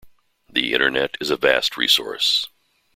The 0.51 0.73
internet 0.73 1.15
is 1.21 1.29
a 1.29 1.37
vast 1.37 1.77
resource. 1.77 2.47